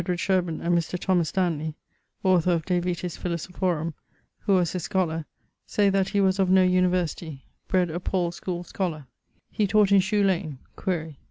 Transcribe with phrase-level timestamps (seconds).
[0.15, 1.23] Shirburne, and Mr.
[1.27, 1.75] Stanley
[2.25, 3.93] (de vitis philosophorum,
[4.39, 5.25] who was his scholar),
[5.67, 9.05] say that he was of no University: bred a Paule's schole scholar.
[9.51, 11.17] He taught in Shoe lane: quaere.